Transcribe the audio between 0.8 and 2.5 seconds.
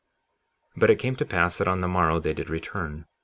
it came to pass that on the morrow they did